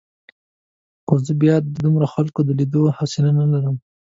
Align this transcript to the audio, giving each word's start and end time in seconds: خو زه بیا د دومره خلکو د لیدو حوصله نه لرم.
خو 1.05 1.13
زه 1.25 1.33
بیا 1.41 1.55
د 1.61 1.67
دومره 1.83 2.05
خلکو 2.13 2.39
د 2.43 2.49
لیدو 2.59 2.81
حوصله 2.97 3.29
نه 3.39 3.45
لرم. 3.53 3.75